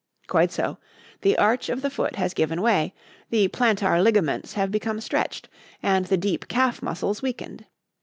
"Quite 0.25 0.51
so. 0.51 0.79
The 1.21 1.37
arch 1.37 1.69
of 1.69 1.83
the 1.83 1.91
foot 1.91 2.15
has 2.15 2.33
given 2.33 2.59
way; 2.63 2.95
the 3.29 3.47
plantar 3.49 4.01
ligaments 4.03 4.53
have 4.53 4.71
become 4.71 4.99
stretched 4.99 5.47
and 5.83 6.05
the 6.07 6.17
deep 6.17 6.47
calf 6.47 6.81
muscles 6.81 7.21
weakened. 7.21 7.67